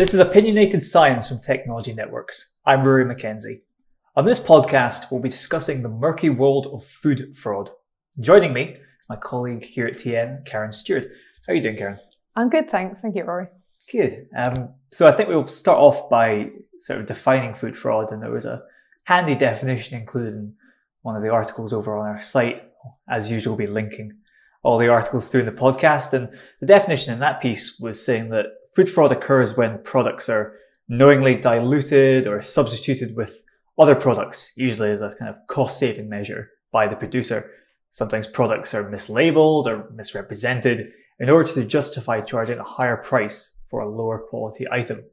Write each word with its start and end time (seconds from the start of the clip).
This 0.00 0.14
is 0.14 0.20
Opinionated 0.20 0.82
Science 0.82 1.28
from 1.28 1.40
Technology 1.40 1.92
Networks. 1.92 2.54
I'm 2.64 2.84
Rory 2.84 3.04
McKenzie. 3.04 3.60
On 4.16 4.24
this 4.24 4.40
podcast, 4.40 5.10
we'll 5.10 5.20
be 5.20 5.28
discussing 5.28 5.82
the 5.82 5.90
murky 5.90 6.30
world 6.30 6.68
of 6.72 6.86
food 6.86 7.36
fraud. 7.36 7.68
Joining 8.18 8.54
me 8.54 8.62
is 8.62 9.08
my 9.10 9.16
colleague 9.16 9.62
here 9.62 9.86
at 9.86 9.98
TN, 9.98 10.46
Karen 10.46 10.72
Stewart. 10.72 11.04
How 11.46 11.52
are 11.52 11.56
you 11.56 11.60
doing, 11.60 11.76
Karen? 11.76 11.98
I'm 12.34 12.48
good, 12.48 12.70
thanks. 12.70 13.02
Thank 13.02 13.14
you, 13.14 13.24
Rory. 13.24 13.48
Good. 13.92 14.26
Um, 14.34 14.70
so 14.90 15.06
I 15.06 15.12
think 15.12 15.28
we'll 15.28 15.46
start 15.48 15.76
off 15.76 16.08
by 16.08 16.48
sort 16.78 17.00
of 17.00 17.04
defining 17.04 17.54
food 17.54 17.76
fraud, 17.76 18.10
and 18.10 18.22
there 18.22 18.32
was 18.32 18.46
a 18.46 18.62
handy 19.04 19.34
definition 19.34 19.98
included 19.98 20.32
in 20.32 20.54
one 21.02 21.14
of 21.14 21.22
the 21.22 21.28
articles 21.28 21.74
over 21.74 21.94
on 21.98 22.06
our 22.06 22.22
site. 22.22 22.62
As 23.06 23.30
usual, 23.30 23.54
we'll 23.54 23.66
be 23.66 23.70
linking 23.70 24.14
all 24.62 24.78
the 24.78 24.88
articles 24.88 25.28
through 25.28 25.40
in 25.40 25.46
the 25.46 25.52
podcast. 25.52 26.14
And 26.14 26.30
the 26.58 26.66
definition 26.66 27.12
in 27.12 27.20
that 27.20 27.42
piece 27.42 27.78
was 27.78 28.02
saying 28.02 28.30
that 28.30 28.46
food 28.74 28.88
fraud 28.88 29.12
occurs 29.12 29.56
when 29.56 29.82
products 29.82 30.28
are 30.28 30.56
knowingly 30.88 31.36
diluted 31.36 32.26
or 32.26 32.42
substituted 32.42 33.16
with 33.16 33.44
other 33.78 33.94
products, 33.94 34.52
usually 34.56 34.90
as 34.90 35.00
a 35.00 35.14
kind 35.18 35.30
of 35.30 35.36
cost 35.46 35.78
saving 35.78 36.08
measure 36.08 36.50
by 36.72 36.86
the 36.86 36.96
producer. 36.96 37.50
Sometimes 37.90 38.26
products 38.26 38.74
are 38.74 38.84
mislabeled 38.84 39.66
or 39.66 39.90
misrepresented 39.90 40.92
in 41.18 41.30
order 41.30 41.52
to 41.52 41.64
justify 41.64 42.20
charging 42.20 42.58
a 42.58 42.64
higher 42.64 42.96
price 42.96 43.56
for 43.66 43.80
a 43.80 43.88
lower 43.88 44.18
quality 44.18 44.66
item. 44.70 45.04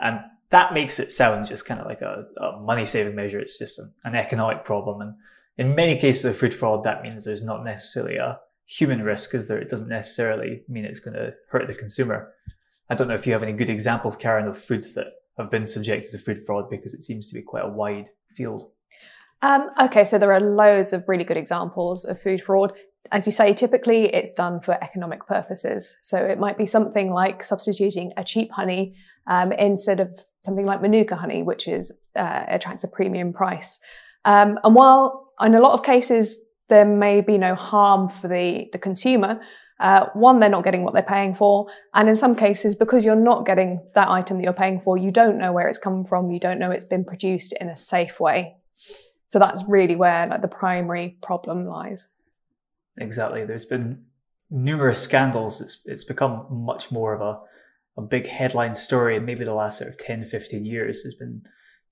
And 0.00 0.20
that 0.50 0.72
makes 0.72 0.98
it 0.98 1.12
sound 1.12 1.46
just 1.46 1.66
kind 1.66 1.80
of 1.80 1.86
like 1.86 2.00
a, 2.00 2.26
a 2.40 2.60
money 2.60 2.86
saving 2.86 3.14
measure. 3.14 3.38
It's 3.38 3.58
just 3.58 3.78
an, 3.78 3.92
an 4.04 4.14
economic 4.14 4.64
problem. 4.64 5.00
And 5.00 5.14
in 5.56 5.74
many 5.74 5.98
cases 5.98 6.24
of 6.24 6.36
food 6.36 6.54
fraud, 6.54 6.84
that 6.84 7.02
means 7.02 7.24
there's 7.24 7.44
not 7.44 7.64
necessarily 7.64 8.16
a 8.16 8.40
human 8.64 9.02
risk, 9.02 9.34
is 9.34 9.48
there? 9.48 9.58
It 9.58 9.68
doesn't 9.68 9.88
necessarily 9.88 10.62
mean 10.68 10.84
it's 10.84 11.00
going 11.00 11.16
to 11.16 11.34
hurt 11.48 11.66
the 11.66 11.74
consumer. 11.74 12.32
I 12.90 12.94
don't 12.94 13.08
know 13.08 13.14
if 13.14 13.26
you 13.26 13.32
have 13.32 13.42
any 13.42 13.52
good 13.52 13.68
examples, 13.68 14.16
Karen, 14.16 14.48
of 14.48 14.56
foods 14.58 14.94
that 14.94 15.06
have 15.38 15.50
been 15.50 15.66
subjected 15.66 16.10
to 16.12 16.18
food 16.18 16.44
fraud 16.46 16.70
because 16.70 16.94
it 16.94 17.02
seems 17.02 17.28
to 17.28 17.34
be 17.34 17.42
quite 17.42 17.64
a 17.64 17.68
wide 17.68 18.10
field. 18.34 18.70
Um, 19.42 19.70
okay, 19.80 20.04
so 20.04 20.18
there 20.18 20.32
are 20.32 20.40
loads 20.40 20.92
of 20.92 21.04
really 21.06 21.24
good 21.24 21.36
examples 21.36 22.04
of 22.04 22.20
food 22.20 22.42
fraud. 22.42 22.72
As 23.12 23.24
you 23.24 23.32
say, 23.32 23.54
typically 23.54 24.12
it's 24.12 24.34
done 24.34 24.58
for 24.60 24.82
economic 24.82 25.26
purposes. 25.26 25.96
So 26.02 26.18
it 26.18 26.38
might 26.38 26.58
be 26.58 26.66
something 26.66 27.12
like 27.12 27.42
substituting 27.42 28.12
a 28.16 28.24
cheap 28.24 28.50
honey 28.50 28.96
um, 29.26 29.52
instead 29.52 30.00
of 30.00 30.10
something 30.40 30.66
like 30.66 30.82
Manuka 30.82 31.16
honey, 31.16 31.42
which 31.42 31.68
is 31.68 31.92
uh, 32.16 32.44
attracts 32.48 32.84
a 32.84 32.88
premium 32.88 33.32
price. 33.32 33.78
Um, 34.24 34.58
and 34.64 34.74
while 34.74 35.32
in 35.40 35.54
a 35.54 35.60
lot 35.60 35.72
of 35.72 35.84
cases 35.84 36.40
there 36.68 36.84
may 36.84 37.20
be 37.20 37.38
no 37.38 37.54
harm 37.54 38.08
for 38.08 38.28
the, 38.28 38.68
the 38.72 38.78
consumer, 38.78 39.40
uh, 39.80 40.06
one, 40.14 40.40
they're 40.40 40.48
not 40.48 40.64
getting 40.64 40.82
what 40.82 40.92
they're 40.92 41.02
paying 41.02 41.34
for. 41.34 41.68
And 41.94 42.08
in 42.08 42.16
some 42.16 42.34
cases, 42.34 42.74
because 42.74 43.04
you're 43.04 43.14
not 43.14 43.46
getting 43.46 43.80
that 43.94 44.08
item 44.08 44.38
that 44.38 44.44
you're 44.44 44.52
paying 44.52 44.80
for, 44.80 44.96
you 44.96 45.10
don't 45.10 45.38
know 45.38 45.52
where 45.52 45.68
it's 45.68 45.78
come 45.78 46.02
from. 46.02 46.30
You 46.30 46.40
don't 46.40 46.58
know 46.58 46.70
it's 46.70 46.84
been 46.84 47.04
produced 47.04 47.54
in 47.60 47.68
a 47.68 47.76
safe 47.76 48.18
way. 48.18 48.56
So 49.28 49.38
that's 49.38 49.62
really 49.68 49.94
where 49.94 50.26
like, 50.26 50.42
the 50.42 50.48
primary 50.48 51.18
problem 51.22 51.66
lies. 51.66 52.08
Exactly. 52.96 53.44
There's 53.44 53.66
been 53.66 54.04
numerous 54.50 55.00
scandals. 55.00 55.60
It's, 55.60 55.82
it's 55.84 56.04
become 56.04 56.46
much 56.50 56.90
more 56.90 57.14
of 57.14 57.20
a, 57.20 58.00
a 58.00 58.04
big 58.04 58.26
headline 58.26 58.74
story 58.74 59.16
in 59.16 59.24
maybe 59.24 59.44
the 59.44 59.54
last 59.54 59.78
sort 59.78 59.90
of 59.90 59.98
10, 59.98 60.26
15 60.26 60.64
years. 60.64 61.02
There's 61.02 61.14
been 61.14 61.42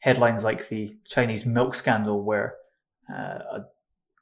headlines 0.00 0.42
like 0.42 0.68
the 0.68 0.96
Chinese 1.06 1.46
milk 1.46 1.74
scandal 1.74 2.24
where 2.24 2.54
uh, 3.12 3.38
a 3.52 3.64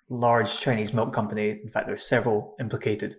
large 0.08 0.60
Chinese 0.60 0.92
milk 0.92 1.14
company, 1.14 1.60
in 1.62 1.70
fact, 1.70 1.86
there 1.86 1.94
are 1.94 1.98
several 1.98 2.56
implicated, 2.60 3.14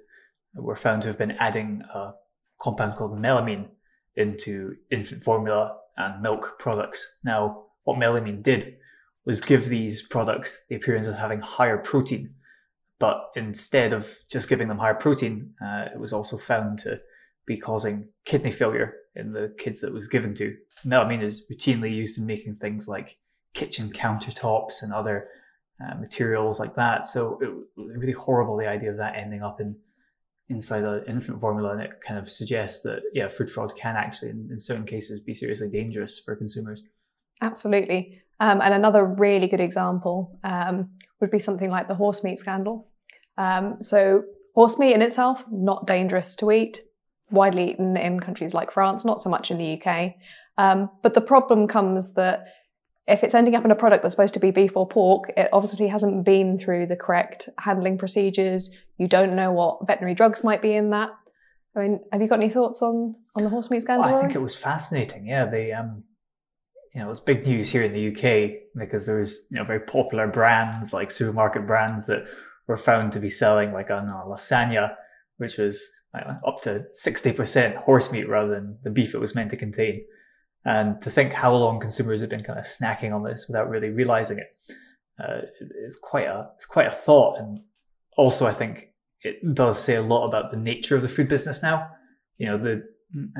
were 0.63 0.75
found 0.75 1.01
to 1.01 1.09
have 1.09 1.17
been 1.17 1.31
adding 1.31 1.83
a 1.93 2.13
compound 2.59 2.97
called 2.97 3.17
melamine 3.19 3.67
into 4.15 4.75
infant 4.91 5.23
formula 5.23 5.77
and 5.97 6.21
milk 6.21 6.57
products. 6.59 7.15
Now, 7.23 7.65
what 7.83 7.97
melamine 7.97 8.41
did 8.41 8.77
was 9.25 9.41
give 9.41 9.69
these 9.69 10.01
products 10.01 10.63
the 10.69 10.75
appearance 10.75 11.07
of 11.07 11.15
having 11.15 11.39
higher 11.39 11.77
protein. 11.77 12.35
But 12.99 13.31
instead 13.35 13.91
of 13.91 14.17
just 14.29 14.47
giving 14.47 14.67
them 14.67 14.77
higher 14.77 14.93
protein, 14.93 15.53
uh, 15.61 15.85
it 15.93 15.99
was 15.99 16.13
also 16.13 16.37
found 16.37 16.79
to 16.79 17.01
be 17.45 17.57
causing 17.57 18.09
kidney 18.23 18.51
failure 18.51 18.95
in 19.15 19.33
the 19.33 19.53
kids 19.57 19.81
that 19.81 19.93
was 19.93 20.07
given 20.07 20.33
to. 20.35 20.55
Melamine 20.85 21.23
is 21.23 21.45
routinely 21.51 21.93
used 21.93 22.17
in 22.17 22.25
making 22.25 22.55
things 22.55 22.87
like 22.87 23.17
kitchen 23.53 23.91
countertops 23.91 24.81
and 24.81 24.93
other 24.93 25.27
uh, 25.83 25.95
materials 25.95 26.59
like 26.59 26.75
that. 26.75 27.05
So 27.05 27.39
it 27.41 27.49
was 27.79 27.97
really 27.97 28.13
horrible, 28.13 28.57
the 28.57 28.67
idea 28.67 28.91
of 28.91 28.97
that 28.97 29.15
ending 29.15 29.43
up 29.43 29.59
in 29.59 29.75
inside 30.49 30.83
an 30.83 31.03
infant 31.07 31.41
formula 31.41 31.71
and 31.71 31.81
it 31.81 32.01
kind 32.05 32.19
of 32.19 32.29
suggests 32.29 32.83
that 32.83 32.99
yeah 33.13 33.27
food 33.27 33.49
fraud 33.49 33.75
can 33.75 33.95
actually 33.95 34.29
in, 34.29 34.47
in 34.51 34.59
certain 34.59 34.85
cases 34.85 35.19
be 35.19 35.33
seriously 35.33 35.69
dangerous 35.69 36.19
for 36.19 36.35
consumers. 36.35 36.83
Absolutely. 37.41 38.21
Um, 38.39 38.61
and 38.61 38.73
another 38.73 39.05
really 39.05 39.47
good 39.47 39.59
example 39.59 40.39
um, 40.43 40.89
would 41.19 41.31
be 41.31 41.39
something 41.39 41.69
like 41.69 41.87
the 41.87 41.95
horse 41.95 42.23
meat 42.23 42.37
scandal. 42.37 42.89
Um, 43.37 43.77
so 43.81 44.23
horse 44.55 44.79
meat 44.79 44.93
in 44.93 45.01
itself 45.01 45.45
not 45.51 45.85
dangerous 45.85 46.35
to 46.37 46.51
eat 46.51 46.81
widely 47.29 47.71
eaten 47.71 47.97
in 47.97 48.19
countries 48.19 48.53
like 48.53 48.71
france 48.71 49.03
not 49.03 49.19
so 49.19 49.29
much 49.29 49.51
in 49.51 49.57
the 49.57 49.81
uk 49.81 50.13
um, 50.57 50.89
but 51.03 51.13
the 51.13 51.21
problem 51.21 51.67
comes 51.67 52.13
that 52.13 52.45
if 53.07 53.23
it's 53.23 53.35
ending 53.35 53.55
up 53.55 53.63
in 53.63 53.71
a 53.71 53.75
product 53.75 54.01
that's 54.01 54.13
supposed 54.13 54.33
to 54.33 54.39
be 54.39 54.51
beef 54.51 54.75
or 54.75 54.87
pork, 54.87 55.31
it 55.37 55.49
obviously 55.53 55.87
hasn't 55.87 56.25
been 56.25 56.57
through 56.57 56.87
the 56.87 56.95
correct 56.95 57.49
handling 57.59 57.97
procedures. 57.97 58.71
You 58.97 59.07
don't 59.07 59.35
know 59.35 59.51
what 59.51 59.85
veterinary 59.85 60.15
drugs 60.15 60.43
might 60.43 60.61
be 60.61 60.73
in 60.73 60.89
that. 60.89 61.11
I 61.75 61.81
mean, 61.81 61.99
have 62.11 62.21
you 62.21 62.27
got 62.27 62.39
any 62.39 62.49
thoughts 62.49 62.81
on 62.81 63.15
on 63.35 63.43
the 63.43 63.49
horse 63.49 63.69
meat 63.69 63.81
scandal? 63.81 64.09
Well, 64.09 64.17
I 64.17 64.21
think 64.21 64.33
it 64.33 64.41
was 64.41 64.55
fascinating. 64.55 65.27
Yeah, 65.27 65.45
the 65.45 65.73
um, 65.73 66.03
you 66.93 67.01
know, 67.01 67.07
it 67.07 67.09
was 67.09 67.19
big 67.19 67.45
news 67.45 67.69
here 67.69 67.83
in 67.83 67.93
the 67.93 68.09
UK 68.09 68.51
because 68.75 69.05
there 69.05 69.19
was 69.19 69.45
you 69.51 69.57
know 69.57 69.65
very 69.65 69.81
popular 69.81 70.27
brands 70.27 70.93
like 70.93 71.11
supermarket 71.11 71.67
brands 71.67 72.07
that 72.07 72.25
were 72.67 72.77
found 72.77 73.11
to 73.11 73.19
be 73.19 73.29
selling 73.29 73.73
like 73.73 73.89
a 73.89 74.01
lasagna, 74.27 74.95
which 75.37 75.57
was 75.57 75.87
know, 76.13 76.39
up 76.47 76.61
to 76.61 76.85
sixty 76.93 77.33
percent 77.33 77.75
horse 77.75 78.11
meat 78.11 78.27
rather 78.29 78.49
than 78.51 78.79
the 78.83 78.89
beef 78.89 79.13
it 79.13 79.19
was 79.19 79.35
meant 79.35 79.51
to 79.51 79.57
contain. 79.57 80.05
And 80.65 80.99
to 81.03 81.11
think 81.11 81.31
how 81.31 81.53
long 81.55 81.79
consumers 81.79 82.21
have 82.21 82.29
been 82.29 82.43
kind 82.43 82.57
of 82.57 82.65
snacking 82.65 83.13
on 83.13 83.23
this 83.23 83.45
without 83.47 83.69
really 83.69 83.89
realizing 83.89 84.39
it, 84.39 84.75
uh, 85.23 85.41
it's 85.83 85.97
quite 86.01 86.27
a 86.27 86.49
it's 86.55 86.65
quite 86.65 86.87
a 86.87 86.91
thought. 86.91 87.37
And 87.37 87.61
also, 88.17 88.47
I 88.47 88.53
think 88.53 88.89
it 89.21 89.53
does 89.53 89.79
say 89.79 89.95
a 89.95 90.01
lot 90.01 90.27
about 90.27 90.51
the 90.51 90.57
nature 90.57 90.95
of 90.95 91.03
the 91.03 91.07
food 91.07 91.29
business 91.29 91.61
now. 91.61 91.87
You 92.37 92.47
know, 92.47 92.57
the 92.57 92.83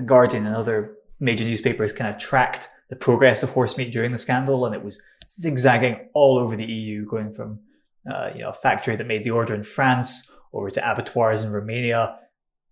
Guardian 0.06 0.46
and 0.46 0.56
other 0.56 0.96
major 1.20 1.44
newspapers 1.44 1.92
kind 1.92 2.14
of 2.14 2.20
tracked 2.20 2.70
the 2.90 2.96
progress 2.96 3.42
of 3.42 3.50
horse 3.50 3.76
meat 3.76 3.92
during 3.92 4.12
the 4.12 4.18
scandal, 4.20 4.66
and 4.66 4.76
it 4.76 4.84
was 4.84 5.02
zigzagging 5.28 6.08
all 6.14 6.38
over 6.38 6.56
the 6.56 6.66
EU, 6.66 7.06
going 7.06 7.32
from 7.34 7.60
uh, 8.12 8.30
you 8.36 8.42
know 8.42 8.50
a 8.50 8.54
factory 8.54 8.96
that 8.96 9.08
made 9.08 9.24
the 9.24 9.32
order 9.32 9.56
in 9.56 9.64
France 9.64 10.32
over 10.54 10.70
to 10.70 10.92
abattoirs 10.92 11.44
in 11.44 11.52
Romania, 11.52 12.20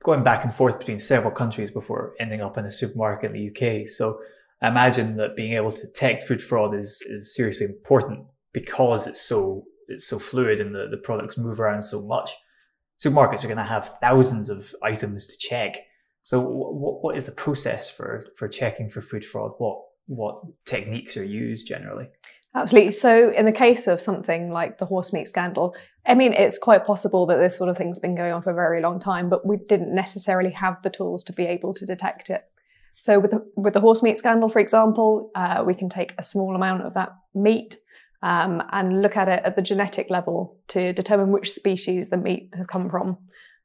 going 0.04 0.24
back 0.24 0.44
and 0.44 0.54
forth 0.54 0.78
between 0.78 1.00
several 1.00 1.32
countries 1.32 1.72
before 1.72 2.14
ending 2.20 2.42
up 2.42 2.58
in 2.58 2.66
a 2.66 2.72
supermarket 2.72 3.32
in 3.32 3.34
the 3.34 3.50
UK. 3.50 3.88
So 3.88 4.20
imagine 4.64 5.18
that 5.18 5.36
being 5.36 5.54
able 5.54 5.72
to 5.72 5.82
detect 5.82 6.24
food 6.24 6.44
fraud 6.44 6.74
is, 6.74 7.04
is 7.06 7.36
seriously 7.36 7.68
important 7.68 8.26
because 8.54 9.08
it's 9.08 9.22
so 9.22 9.66
it's 9.88 10.08
so 10.08 10.18
fluid 10.18 10.62
and 10.62 10.74
the, 10.74 10.88
the 10.90 10.98
products 10.98 11.38
move 11.38 11.60
around 11.60 11.82
so 11.82 12.02
much. 12.02 12.32
Supermarkets 13.04 13.44
are 13.44 13.48
going 13.48 13.58
to 13.58 13.64
have 13.64 13.98
thousands 14.00 14.50
of 14.50 14.74
items 14.82 15.28
to 15.28 15.38
check. 15.38 15.78
So 16.22 16.40
what, 16.40 17.04
what 17.04 17.18
is 17.18 17.26
the 17.26 17.34
process 17.34 17.90
for, 17.90 18.26
for 18.38 18.48
checking 18.48 18.90
for 18.90 19.02
food 19.02 19.26
fraud? 19.26 19.52
What, 19.58 19.82
what 20.06 20.42
techniques 20.66 21.18
are 21.18 21.24
used 21.24 21.68
generally? 21.68 22.08
Absolutely. 22.56 22.92
So, 22.92 23.32
in 23.32 23.46
the 23.46 23.52
case 23.52 23.88
of 23.88 24.00
something 24.00 24.52
like 24.52 24.78
the 24.78 24.86
horse 24.86 25.12
meat 25.12 25.28
scandal, 25.28 25.76
I 26.06 26.14
mean, 26.14 26.34
it's 26.34 26.60
quite 26.60 26.86
possible 26.86 27.26
that 27.26 27.38
this 27.38 27.56
sort 27.56 27.70
of 27.70 27.78
thing's 27.78 27.98
been 27.98 28.14
going 28.14 28.32
on 28.32 28.44
for 28.44 28.52
a 28.52 28.56
very 28.56 28.80
long 28.80 29.00
time, 29.00 29.28
but 29.28 29.46
we 29.46 29.58
didn't 29.58 29.94
necessarily 29.94 30.52
have 30.52 30.80
the 30.84 30.92
tools 30.92 31.24
to 31.26 31.34
be 31.34 31.46
able 31.48 31.74
to 31.74 31.86
detect 31.86 32.30
it. 32.30 32.46
So 33.04 33.20
with 33.20 33.32
the, 33.32 33.46
with 33.58 33.74
the 33.74 33.82
horse 33.82 34.02
meat 34.02 34.18
scandal, 34.18 34.48
for 34.48 34.60
example, 34.60 35.30
uh, 35.36 35.62
we 35.68 35.74
can 35.74 35.90
take 35.90 36.14
a 36.18 36.24
small 36.24 36.56
amount 36.56 36.84
of 36.84 36.94
that 36.94 37.10
meat 37.36 37.76
um, 38.22 38.64
and 38.72 39.02
look 39.02 39.18
at 39.18 39.28
it 39.28 39.42
at 39.44 39.58
the 39.58 39.62
genetic 39.62 40.10
level 40.10 40.58
to 40.70 40.94
determine 40.94 41.34
which 41.34 41.52
species 41.52 42.10
the 42.10 42.16
meat 42.16 42.50
has 42.54 42.66
come 42.66 42.90
from. 42.90 43.18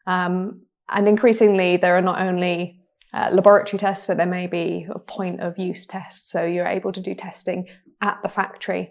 Um, 0.08 0.62
and 0.88 1.06
increasingly, 1.06 1.76
there 1.76 1.96
are 1.96 2.02
not 2.02 2.20
only 2.20 2.80
uh, 3.14 3.28
laboratory 3.30 3.78
tests, 3.78 4.06
but 4.06 4.16
there 4.16 4.26
may 4.26 4.48
be 4.48 4.88
a 4.90 4.98
point 4.98 5.40
of 5.40 5.56
use 5.56 5.86
tests. 5.86 6.32
So 6.32 6.44
you're 6.44 6.66
able 6.66 6.90
to 6.90 7.00
do 7.00 7.14
testing 7.14 7.68
at 8.00 8.20
the 8.24 8.28
factory. 8.28 8.90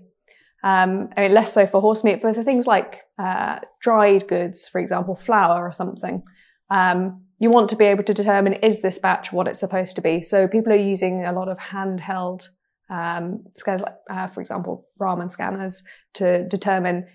Um, 0.63 1.09
I 1.17 1.23
mean, 1.23 1.33
less 1.33 1.51
so 1.51 1.67
for 1.67 1.81
horse 1.81 2.05
meat, 2.05 2.21
but 2.21 2.35
for 2.35 2.43
things 2.45 2.65
like 2.65 3.01
uh, 3.19 3.59
dried 3.81 4.29
goods, 4.29 4.65
for 4.65 4.79
example, 4.79 5.13
flour 5.13 5.67
or 5.67 5.73
something. 5.73 6.23
Um, 6.69 7.23
you 7.39 7.49
want 7.49 7.69
to 7.69 7.75
be 7.75 7.85
able 7.85 8.03
to 8.03 8.13
determine 8.13 8.53
is 8.53 8.81
this 8.81 8.99
batch 8.99 9.31
what 9.31 9.47
it's 9.47 9.59
supposed 9.59 9.95
to 9.95 10.01
be. 10.01 10.23
So 10.23 10.47
people 10.47 10.73
are 10.73 10.75
using 10.75 11.25
a 11.25 11.31
lot 11.31 11.49
of 11.49 11.57
handheld 11.57 12.47
um, 12.89 13.45
scanners, 13.53 13.83
uh, 14.09 14.27
for 14.27 14.41
example, 14.41 14.87
Raman 14.97 15.29
scanners, 15.29 15.83
to 16.15 16.47
determine 16.47 17.07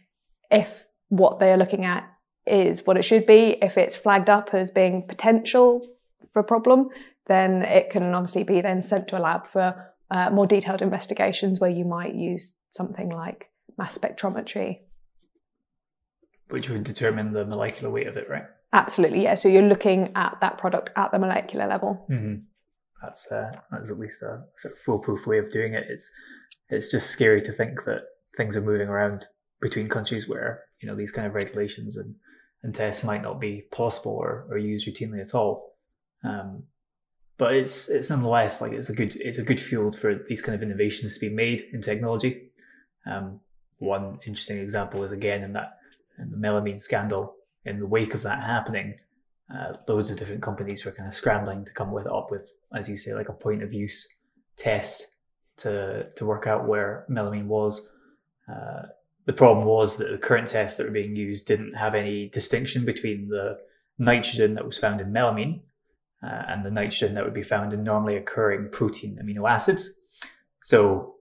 if 0.51 0.87
what 1.09 1.41
they 1.41 1.53
are 1.53 1.57
looking 1.57 1.85
at 1.85 2.09
is 2.47 2.87
what 2.87 2.97
it 2.97 3.05
should 3.05 3.27
be. 3.27 3.57
If 3.63 3.77
it's 3.77 3.97
flagged 3.97 4.31
up 4.31 4.51
as 4.53 4.71
being 4.71 5.07
potential 5.09 5.89
for 6.33 6.41
a 6.41 6.45
problem, 6.45 6.89
then 7.27 7.63
it 7.63 7.91
can 7.91 8.15
obviously 8.15 8.45
be 8.45 8.61
then 8.61 8.83
sent 8.83 9.09
to 9.09 9.19
a 9.19 9.21
lab 9.21 9.47
for 9.47 9.93
uh, 10.11 10.31
more 10.31 10.47
detailed 10.47 10.83
investigations 10.83 11.59
where 11.59 11.71
you 11.71 11.85
might 11.85 12.15
use 12.15 12.57
something 12.71 13.09
like 13.09 13.51
mass 13.79 13.97
spectrometry. 13.97 14.81
Which 16.51 16.69
would 16.69 16.85
determine 16.85 17.33
the 17.33 17.47
molecular 17.47 17.91
weight 17.91 18.07
of 18.07 18.17
it, 18.17 18.29
right? 18.29 18.45
Absolutely, 18.73 19.23
yeah. 19.23 19.35
So 19.35 19.49
you're 19.49 19.63
looking 19.63 20.13
at 20.15 20.39
that 20.41 20.59
product 20.59 20.91
at 20.97 21.13
the 21.13 21.19
molecular 21.19 21.67
level. 21.67 22.07
Mm-hmm. 22.11 22.43
That's 23.03 23.31
uh, 23.31 23.53
that's 23.71 23.91
at 23.91 23.99
least 23.99 24.23
a 24.23 24.45
sort 24.57 24.75
of 24.75 24.81
foolproof 24.81 25.27
way 25.27 25.39
of 25.39 25.53
doing 25.53 25.75
it. 25.75 25.85
It's 25.89 26.11
it's 26.69 26.91
just 26.91 27.11
scary 27.11 27.43
to 27.43 27.53
think 27.53 27.85
that 27.85 28.03
things 28.37 28.57
are 28.57 28.63
moving 28.63 28.89
around 28.89 29.27
between 29.61 29.89
countries 29.89 30.29
where 30.29 30.63
you 30.81 30.89
know 30.89 30.97
these 30.97 31.13
kind 31.13 31.27
of 31.27 31.35
regulations 31.35 31.97
and, 31.97 32.17
and 32.63 32.75
tests 32.75 33.05
might 33.05 33.23
not 33.23 33.41
be 33.41 33.65
possible 33.73 34.13
or, 34.13 34.47
or 34.49 34.57
used 34.57 34.87
routinely 34.89 35.21
at 35.21 35.35
all. 35.35 35.77
Um, 36.25 36.65
but 37.39 37.55
it's 37.55 37.89
it's 37.89 38.09
nonetheless 38.09 38.61
like 38.61 38.73
it's 38.73 38.89
a 38.89 38.95
good 38.95 39.17
it's 39.17 39.39
a 39.39 39.43
good 39.43 39.61
field 39.61 39.99
for 39.99 40.21
these 40.29 40.41
kind 40.41 40.55
of 40.55 40.63
innovations 40.63 41.15
to 41.15 41.21
be 41.21 41.29
made 41.29 41.63
in 41.73 41.83
technology. 41.83 42.51
Um, 43.05 43.41
one 43.79 44.21
interesting 44.27 44.59
example 44.59 45.03
is 45.03 45.13
again 45.13 45.43
in 45.43 45.53
that 45.55 45.79
in 46.19 46.31
the 46.31 46.37
melamine 46.37 46.81
scandal. 46.81 47.35
In 47.65 47.79
the 47.79 47.87
wake 47.87 48.15
of 48.15 48.23
that 48.23 48.43
happening, 48.43 48.97
uh, 49.53 49.75
loads 49.87 50.11
of 50.11 50.19
different 50.19 50.43
companies 50.43 50.85
were 50.85 50.93
kind 50.93 51.07
of 51.07 51.15
scrambling 51.15 51.65
to 51.65 51.73
come 51.73 51.93
with 51.93 52.07
up 52.07 52.29
with, 52.31 52.53
as 52.75 52.89
you 52.89 52.97
say, 52.97 53.15
like 53.15 53.29
a 53.29 53.35
point 53.35 53.63
of 53.63 53.73
use 53.73 54.09
test 54.57 55.09
to 55.59 56.07
to 56.17 56.27
work 56.27 56.47
out 56.47 56.67
where 56.67 57.07
melamine 57.09 57.47
was. 57.47 57.89
Uh, 58.49 58.83
the 59.27 59.33
problem 59.33 59.67
was 59.67 59.97
that 59.99 60.11
the 60.11 60.19
current 60.19 60.49
tests 60.49 60.77
that 60.77 60.87
were 60.87 60.93
being 60.93 61.15
used 61.15 61.47
didn't 61.47 61.75
have 61.75 61.95
any 61.95 62.29
distinction 62.29 62.85
between 62.85 63.29
the 63.29 63.59
nitrogen 63.99 64.55
that 64.55 64.67
was 64.67 64.79
found 64.79 65.01
in 65.01 65.13
melamine 65.13 65.61
uh, 66.23 66.43
and 66.49 66.65
the 66.65 66.71
nitrogen 66.71 67.15
that 67.15 67.25
would 67.25 67.35
be 67.35 67.43
found 67.43 67.73
in 67.73 67.85
normally 67.85 68.17
occurring 68.17 68.69
protein 68.71 69.19
amino 69.23 69.49
acids. 69.49 69.99
So, 70.63 71.12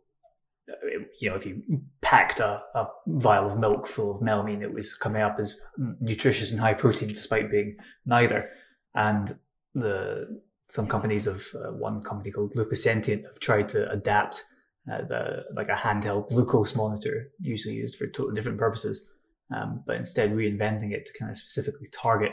you 1.20 1.30
know, 1.30 1.36
if 1.36 1.46
you 1.46 1.62
packed 2.02 2.40
a, 2.40 2.62
a 2.76 2.88
vial 3.08 3.52
of 3.52 3.60
milk 3.60 3.88
full 3.88 4.16
of 4.16 4.22
melamine, 4.22 4.62
it 4.62 4.74
was 4.74 4.94
coming 4.94 5.22
up 5.22 5.38
as 5.40 5.58
nutritious 6.00 6.52
and 6.52 6.60
high 6.60 6.74
protein 6.74 7.10
despite 7.10 7.52
being 7.52 7.78
neither. 8.06 8.50
And 8.96 9.32
the 9.74 10.42
some 10.70 10.88
companies 10.88 11.28
of 11.28 11.46
uh, 11.56 11.72
one 11.72 12.02
company 12.02 12.32
called 12.32 12.54
Glucosentient 12.54 13.24
have 13.24 13.40
tried 13.40 13.68
to 13.70 13.90
adapt 13.92 14.46
uh, 14.92 15.02
the 15.08 15.44
like 15.56 15.70
a 15.70 15.74
handheld 15.74 16.30
glucose 16.30 16.76
monitor, 16.76 17.30
usually 17.40 17.76
used 17.76 17.98
for 17.98 18.08
totally 18.08 18.36
different 18.36 18.58
purposes, 18.58 19.08
um, 19.56 19.84
but 19.86 19.96
instead 19.96 20.32
reinventing 20.32 20.92
it 20.92 21.06
to 21.06 21.14
kind 21.18 21.30
of 21.30 21.38
specifically 21.38 21.88
target 21.92 22.32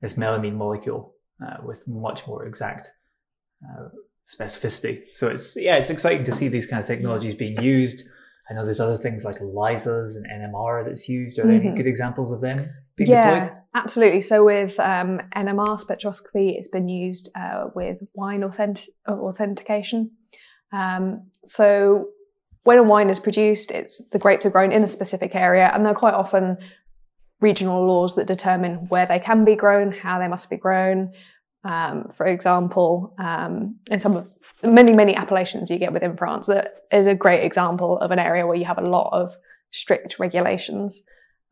this 0.00 0.14
melamine 0.14 0.54
molecule 0.54 1.14
uh, 1.44 1.58
with 1.62 1.86
much 1.86 2.26
more 2.26 2.46
exact 2.46 2.90
uh, 3.64 3.88
specificity. 4.28 5.02
So 5.12 5.28
it's 5.28 5.56
yeah, 5.56 5.76
it's 5.76 5.90
exciting 5.90 6.24
to 6.24 6.32
see 6.32 6.48
these 6.48 6.66
kind 6.66 6.80
of 6.80 6.86
technologies 6.86 7.34
being 7.34 7.60
used. 7.62 8.06
I 8.50 8.54
know 8.54 8.64
there's 8.64 8.80
other 8.80 8.98
things 8.98 9.24
like 9.24 9.38
ELISAs 9.38 10.16
and 10.16 10.26
NMR 10.26 10.84
that's 10.84 11.08
used. 11.08 11.38
Are 11.38 11.46
there 11.46 11.58
mm-hmm. 11.58 11.68
any 11.68 11.76
good 11.76 11.86
examples 11.86 12.30
of 12.30 12.40
them 12.40 12.70
being 12.96 13.10
yeah, 13.10 13.40
deployed? 13.40 13.58
Absolutely. 13.74 14.20
So 14.20 14.44
with 14.44 14.78
um, 14.80 15.20
NMR 15.34 15.80
spectroscopy, 15.82 16.56
it's 16.56 16.68
been 16.68 16.88
used 16.88 17.30
uh, 17.34 17.68
with 17.74 17.98
wine 18.12 18.44
authentic- 18.44 18.94
authentication. 19.08 20.10
Um, 20.72 21.30
so 21.46 22.08
when 22.64 22.78
a 22.78 22.82
wine 22.82 23.10
is 23.10 23.18
produced, 23.18 23.70
it's 23.70 24.08
the 24.10 24.18
grapes 24.18 24.44
are 24.44 24.50
grown 24.50 24.72
in 24.72 24.82
a 24.82 24.88
specific 24.88 25.34
area, 25.34 25.70
and 25.72 25.84
they're 25.84 25.94
quite 25.94 26.14
often 26.14 26.58
regional 27.40 27.86
laws 27.86 28.14
that 28.14 28.26
determine 28.26 28.88
where 28.88 29.06
they 29.06 29.18
can 29.18 29.44
be 29.44 29.54
grown, 29.54 29.92
how 29.92 30.18
they 30.18 30.28
must 30.28 30.48
be 30.50 30.56
grown. 30.56 31.12
Um, 31.64 32.08
for 32.12 32.26
example, 32.26 33.14
um, 33.18 33.76
in 33.90 33.98
some 33.98 34.16
of 34.16 34.28
many 34.62 34.92
many 34.92 35.14
appellations 35.14 35.70
you 35.70 35.78
get 35.78 35.92
within 35.92 36.16
France, 36.16 36.46
that 36.46 36.84
is 36.92 37.06
a 37.06 37.14
great 37.14 37.44
example 37.44 37.98
of 37.98 38.10
an 38.10 38.18
area 38.18 38.46
where 38.46 38.56
you 38.56 38.64
have 38.64 38.78
a 38.78 38.88
lot 38.88 39.10
of 39.12 39.34
strict 39.70 40.18
regulations. 40.18 41.02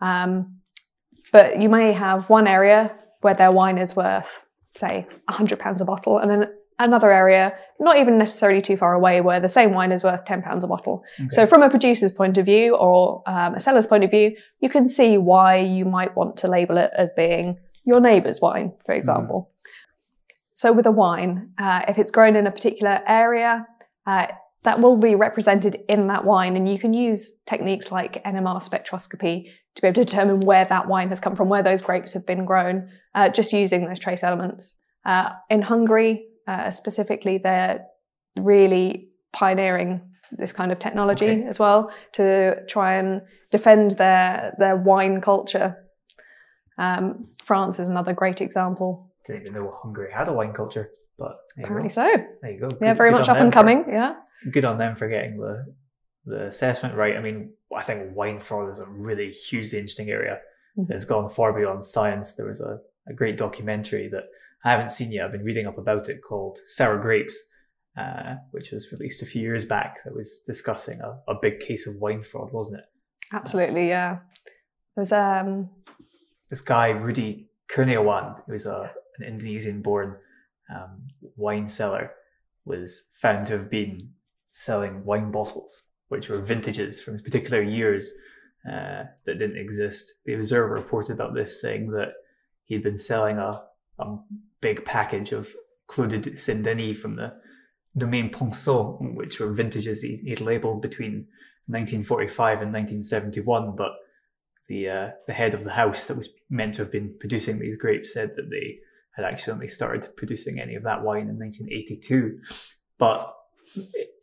Um, 0.00 0.58
but 1.32 1.60
you 1.60 1.68
may 1.68 1.92
have 1.92 2.28
one 2.28 2.46
area 2.46 2.92
where 3.22 3.34
their 3.34 3.50
wine 3.50 3.78
is 3.78 3.96
worth, 3.96 4.42
say, 4.76 5.06
hundred 5.28 5.58
pounds 5.58 5.80
a 5.80 5.84
bottle, 5.84 6.18
and 6.18 6.30
then 6.30 6.48
another 6.78 7.10
area, 7.10 7.54
not 7.80 7.98
even 7.98 8.18
necessarily 8.18 8.60
too 8.60 8.76
far 8.76 8.92
away, 8.94 9.20
where 9.20 9.40
the 9.40 9.48
same 9.48 9.72
wine 9.72 9.92
is 9.92 10.02
worth 10.02 10.24
£10 10.24 10.62
a 10.62 10.66
bottle. 10.66 11.04
Okay. 11.18 11.28
So, 11.30 11.46
from 11.46 11.62
a 11.62 11.70
producer's 11.70 12.12
point 12.12 12.38
of 12.38 12.44
view 12.44 12.76
or 12.76 13.22
um, 13.26 13.54
a 13.54 13.60
seller's 13.60 13.86
point 13.86 14.04
of 14.04 14.10
view, 14.10 14.36
you 14.60 14.68
can 14.68 14.88
see 14.88 15.18
why 15.18 15.56
you 15.58 15.84
might 15.84 16.16
want 16.16 16.36
to 16.38 16.48
label 16.48 16.76
it 16.76 16.90
as 16.96 17.10
being 17.16 17.58
your 17.84 18.00
neighbour's 18.00 18.40
wine, 18.40 18.72
for 18.84 18.94
example. 18.94 19.50
Mm. 19.50 19.72
So, 20.62 20.70
with 20.70 20.86
a 20.86 20.92
wine, 20.92 21.50
uh, 21.58 21.86
if 21.88 21.98
it's 21.98 22.12
grown 22.12 22.36
in 22.36 22.46
a 22.46 22.52
particular 22.52 23.00
area, 23.08 23.66
uh, 24.06 24.28
that 24.62 24.80
will 24.80 24.96
be 24.96 25.16
represented 25.16 25.82
in 25.88 26.06
that 26.06 26.24
wine, 26.24 26.54
and 26.54 26.68
you 26.68 26.78
can 26.78 26.94
use 26.94 27.32
techniques 27.48 27.90
like 27.90 28.22
NMR 28.22 28.62
spectroscopy 28.62 29.46
to 29.74 29.82
be 29.82 29.88
able 29.88 29.96
to 29.96 30.04
determine 30.04 30.38
where 30.38 30.64
that 30.64 30.86
wine 30.86 31.08
has 31.08 31.18
come 31.18 31.34
from, 31.34 31.48
where 31.48 31.64
those 31.64 31.82
grapes 31.82 32.12
have 32.12 32.24
been 32.24 32.44
grown, 32.44 32.88
uh, 33.12 33.28
just 33.28 33.52
using 33.52 33.88
those 33.88 33.98
trace 33.98 34.22
elements. 34.22 34.76
Uh, 35.04 35.30
in 35.50 35.62
Hungary, 35.62 36.26
uh, 36.46 36.70
specifically, 36.70 37.38
they're 37.38 37.84
really 38.36 39.08
pioneering 39.32 40.00
this 40.30 40.52
kind 40.52 40.70
of 40.70 40.78
technology 40.78 41.30
okay. 41.30 41.44
as 41.48 41.58
well 41.58 41.92
to 42.12 42.64
try 42.68 42.94
and 42.94 43.22
defend 43.50 43.98
their 43.98 44.54
their 44.60 44.76
wine 44.76 45.20
culture. 45.20 45.76
Um, 46.78 47.30
France 47.42 47.80
is 47.80 47.88
another 47.88 48.12
great 48.12 48.40
example. 48.40 49.11
Didn't 49.26 49.42
even 49.42 49.54
know 49.54 49.78
Hungary 49.82 50.10
had 50.12 50.28
a 50.28 50.32
wine 50.32 50.52
culture, 50.52 50.90
but 51.18 51.38
apparently 51.58 51.88
so. 51.88 52.08
There 52.42 52.50
you 52.50 52.60
go. 52.60 52.68
Yeah, 52.80 52.88
good, 52.88 52.96
very 52.96 53.10
good 53.10 53.18
much 53.18 53.28
up 53.28 53.36
and 53.36 53.52
coming. 53.52 53.84
For, 53.84 53.92
yeah, 53.92 54.14
good 54.50 54.64
on 54.64 54.78
them 54.78 54.96
for 54.96 55.08
getting 55.08 55.38
the 55.38 55.74
the 56.24 56.46
assessment 56.46 56.94
right. 56.94 57.16
I 57.16 57.20
mean, 57.20 57.52
I 57.74 57.82
think 57.82 58.14
wine 58.14 58.40
fraud 58.40 58.70
is 58.70 58.80
a 58.80 58.86
really 58.86 59.30
hugely 59.32 59.78
interesting 59.78 60.10
area. 60.10 60.38
Mm-hmm. 60.78 60.92
It's 60.92 61.04
gone 61.04 61.30
far 61.30 61.52
beyond 61.52 61.84
science. 61.84 62.34
There 62.34 62.46
was 62.46 62.60
a, 62.60 62.78
a 63.08 63.12
great 63.12 63.36
documentary 63.36 64.08
that 64.08 64.24
I 64.64 64.70
haven't 64.70 64.90
seen 64.90 65.12
yet. 65.12 65.24
I've 65.24 65.32
been 65.32 65.44
reading 65.44 65.66
up 65.66 65.78
about 65.78 66.08
it 66.08 66.20
called 66.26 66.58
Sour 66.66 66.98
Grapes, 66.98 67.36
uh, 67.96 68.36
which 68.52 68.70
was 68.70 68.90
released 68.92 69.22
a 69.22 69.26
few 69.26 69.42
years 69.42 69.64
back. 69.64 69.98
That 70.04 70.14
was 70.14 70.40
discussing 70.46 71.00
a, 71.00 71.20
a 71.28 71.34
big 71.40 71.60
case 71.60 71.86
of 71.86 71.96
wine 71.96 72.22
fraud, 72.22 72.52
wasn't 72.52 72.80
it? 72.80 72.84
Absolutely, 73.32 73.88
yeah. 73.88 74.18
There's 74.94 75.12
um 75.12 75.70
this 76.50 76.60
guy 76.60 76.90
Rudi 76.90 77.48
Kurniawan, 77.70 78.42
who's 78.46 78.66
a, 78.66 78.90
an 79.22 79.28
Indonesian-born 79.34 80.16
um, 80.74 81.08
wine 81.36 81.68
seller, 81.68 82.12
was 82.64 83.08
found 83.14 83.46
to 83.46 83.54
have 83.54 83.70
been 83.70 84.12
selling 84.50 85.04
wine 85.04 85.30
bottles, 85.30 85.88
which 86.08 86.28
were 86.28 86.40
vintages 86.40 87.00
from 87.00 87.18
particular 87.18 87.62
years 87.62 88.12
uh, 88.68 89.04
that 89.24 89.38
didn't 89.38 89.58
exist. 89.58 90.14
The 90.24 90.34
Observer 90.34 90.74
reported 90.74 91.12
about 91.12 91.34
this, 91.34 91.60
saying 91.60 91.90
that 91.92 92.12
he'd 92.64 92.82
been 92.82 92.98
selling 92.98 93.38
a, 93.38 93.62
a 93.98 94.16
big 94.60 94.84
package 94.84 95.32
of 95.32 95.54
Clos 95.86 96.12
Saint 96.36 96.62
Denis 96.62 96.98
from 96.98 97.16
the 97.16 97.34
Domaine 97.96 98.30
Ponsot, 98.30 99.14
which 99.14 99.40
were 99.40 99.52
vintages 99.52 100.02
he, 100.02 100.22
would 100.28 100.40
labeled 100.40 100.80
between 100.80 101.26
1945 101.66 102.62
and 102.62 102.72
1971. 102.72 103.76
But 103.76 103.92
the 104.68 104.88
uh, 104.88 105.10
the 105.26 105.34
head 105.34 105.54
of 105.54 105.64
the 105.64 105.72
house 105.72 106.06
that 106.06 106.16
was 106.16 106.30
meant 106.48 106.74
to 106.74 106.82
have 106.82 106.92
been 106.92 107.14
producing 107.18 107.58
these 107.58 107.76
grapes 107.76 108.12
said 108.12 108.34
that 108.36 108.48
they 108.50 108.78
had 109.14 109.24
actually 109.24 109.54
only 109.54 109.68
started 109.68 110.16
producing 110.16 110.58
any 110.58 110.74
of 110.74 110.82
that 110.84 111.02
wine 111.02 111.28
in 111.28 111.38
1982. 111.38 112.38
But 112.98 113.34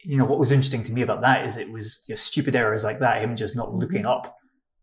you 0.03 0.17
know 0.17 0.25
what 0.25 0.39
was 0.39 0.51
interesting 0.51 0.83
to 0.83 0.93
me 0.93 1.01
about 1.01 1.21
that 1.21 1.45
is 1.45 1.57
it 1.57 1.71
was 1.71 2.03
you 2.07 2.13
know, 2.13 2.17
stupid 2.17 2.55
errors 2.55 2.83
like 2.83 2.99
that, 2.99 3.21
him 3.21 3.35
just 3.35 3.55
not 3.55 3.73
looking 3.73 4.05
up 4.05 4.37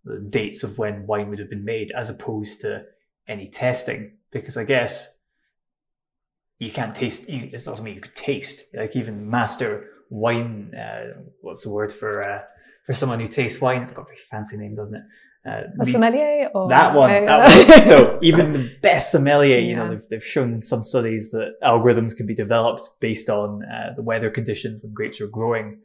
the 0.04 0.18
dates 0.18 0.62
of 0.62 0.78
when 0.78 1.06
wine 1.06 1.28
would 1.28 1.38
have 1.38 1.50
been 1.50 1.64
made, 1.64 1.90
as 1.92 2.08
opposed 2.08 2.60
to 2.60 2.84
any 3.26 3.48
testing. 3.48 4.12
Because 4.30 4.56
I 4.56 4.64
guess 4.64 5.16
you 6.58 6.70
can't 6.70 6.94
taste. 6.94 7.28
You, 7.28 7.50
it's 7.52 7.66
not 7.66 7.76
something 7.76 7.94
you 7.94 8.00
could 8.00 8.14
taste. 8.14 8.64
Like 8.74 8.96
even 8.96 9.28
master 9.28 9.88
wine. 10.10 10.72
Uh, 10.74 11.22
what's 11.40 11.62
the 11.62 11.70
word 11.70 11.92
for 11.92 12.22
uh, 12.22 12.42
for 12.86 12.92
someone 12.92 13.20
who 13.20 13.26
tastes 13.26 13.60
wine? 13.60 13.82
It's 13.82 13.90
got 13.90 14.02
a 14.02 14.04
very 14.04 14.18
fancy 14.30 14.56
name, 14.56 14.76
doesn't 14.76 14.96
it? 14.96 15.04
Uh, 15.46 15.62
a 15.80 15.86
sommelier 15.86 16.50
or 16.54 16.68
that 16.68 16.94
one. 16.94 17.08
That 17.08 17.68
one. 17.68 17.82
so 17.84 18.18
even 18.22 18.52
the 18.52 18.70
best 18.82 19.12
sommelier, 19.12 19.58
you 19.58 19.70
yeah. 19.70 19.76
know, 19.76 19.90
they've, 19.90 20.08
they've 20.10 20.24
shown 20.24 20.52
in 20.52 20.62
some 20.62 20.82
studies 20.82 21.30
that 21.30 21.52
algorithms 21.62 22.16
can 22.16 22.26
be 22.26 22.34
developed 22.34 22.90
based 23.00 23.30
on 23.30 23.62
uh, 23.64 23.92
the 23.94 24.02
weather 24.02 24.28
conditions 24.30 24.82
when 24.82 24.92
grapes 24.92 25.20
are 25.20 25.28
growing. 25.28 25.80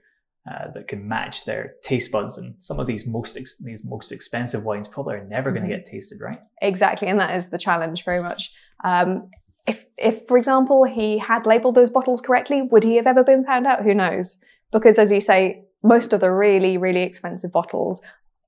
Uh, 0.50 0.72
that 0.74 0.88
can 0.88 1.08
match 1.08 1.46
their 1.46 1.76
taste 1.84 2.12
buds. 2.12 2.36
And 2.36 2.56
some 2.58 2.80
of 2.80 2.88
these 2.88 3.06
most 3.06 3.38
ex- 3.38 3.60
these 3.60 3.84
most 3.86 4.12
expensive 4.12 4.64
wines 4.64 4.88
probably 4.88 5.18
are 5.18 5.24
never 5.24 5.52
going 5.52 5.62
to 5.62 5.70
mm-hmm. 5.70 5.84
get 5.84 5.86
tasted, 5.86 6.20
right? 6.20 6.40
Exactly, 6.64 7.10
and 7.10 7.20
that 7.20 7.36
is 7.36 7.52
the 7.52 7.60
challenge 7.60 8.04
very 8.04 8.24
much. 8.24 8.52
Um, 8.84 9.30
if, 9.68 9.86
if, 10.00 10.26
for 10.28 10.40
example, 10.40 10.84
he 10.84 11.20
had 11.20 11.46
labeled 11.46 11.76
those 11.76 11.92
bottles 11.92 12.22
correctly, 12.22 12.64
would 12.64 12.84
he 12.84 12.96
have 12.96 13.06
ever 13.06 13.24
been 13.24 13.44
found 13.44 13.68
out? 13.68 13.84
Who 13.84 13.94
knows? 13.94 14.40
Because 14.72 14.98
as 14.98 15.12
you 15.12 15.22
say, 15.22 15.66
most 15.84 16.12
of 16.12 16.22
the 16.22 16.32
really, 16.32 16.76
really 16.76 17.04
expensive 17.04 17.52
bottles 17.52 18.02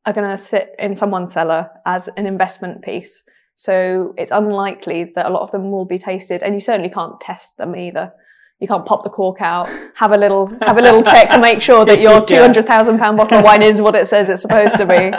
are 0.05 0.13
going 0.13 0.29
to 0.29 0.37
sit 0.37 0.75
in 0.79 0.95
someone's 0.95 1.31
cellar 1.31 1.69
as 1.85 2.09
an 2.17 2.25
investment 2.25 2.81
piece. 2.81 3.23
So 3.55 4.13
it's 4.17 4.31
unlikely 4.31 5.11
that 5.15 5.25
a 5.25 5.29
lot 5.29 5.43
of 5.43 5.51
them 5.51 5.71
will 5.71 5.85
be 5.85 5.97
tasted, 5.97 6.43
and 6.43 6.53
you 6.53 6.59
certainly 6.59 6.89
can't 6.89 7.19
test 7.21 7.57
them 7.57 7.75
either. 7.75 8.11
You 8.59 8.67
can't 8.67 8.85
pop 8.85 9.03
the 9.03 9.09
cork 9.09 9.41
out, 9.41 9.69
have 9.95 10.11
a 10.11 10.17
little 10.17 10.47
have 10.61 10.77
a 10.77 10.81
little 10.81 11.03
check 11.13 11.29
to 11.29 11.39
make 11.39 11.61
sure 11.61 11.85
that 11.85 11.99
your 11.99 12.25
two 12.25 12.39
hundred 12.39 12.65
thousand 12.65 12.97
pound 12.97 13.17
bottle 13.17 13.39
of 13.39 13.43
wine 13.43 13.61
is 13.61 13.81
what 13.81 13.95
it 13.95 14.07
says 14.07 14.29
it's 14.29 14.41
supposed 14.41 14.77
to 14.77 14.85
be. 14.85 15.11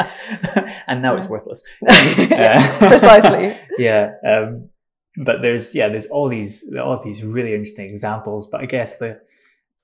and 0.86 1.02
now 1.02 1.16
it's 1.16 1.28
worthless. 1.28 1.62
Precisely. 2.78 3.56
yeah. 3.78 4.12
Um, 4.26 4.70
but 5.16 5.42
there's 5.42 5.74
yeah, 5.74 5.88
there's 5.88 6.06
all 6.06 6.28
these 6.28 6.64
all 6.82 7.00
these 7.04 7.22
really 7.22 7.52
interesting 7.52 7.90
examples. 7.90 8.48
But 8.50 8.62
I 8.62 8.66
guess 8.66 8.98
the 8.98 9.20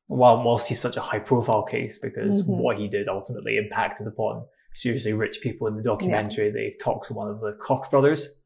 while 0.07 0.43
whilst 0.43 0.69
he's 0.69 0.81
such 0.81 0.97
a 0.97 1.01
high 1.01 1.21
profile 1.21 1.63
case 1.63 1.99
because 1.99 2.43
mm-hmm. 2.43 2.59
what 2.59 2.79
he 2.79 2.89
did 2.89 3.09
ultimately 3.09 3.59
impacted 3.59 4.09
upon 4.09 4.45
seriously 4.75 5.13
rich 5.13 5.41
people 5.41 5.67
in 5.67 5.75
the 5.75 5.83
documentary. 5.83 6.47
Yeah. 6.47 6.53
They 6.53 6.77
talk 6.81 7.07
to 7.07 7.15
one 7.15 7.29
of 7.29 7.41
the 7.41 7.53
Koch 7.61 7.91
brothers, 7.91 8.41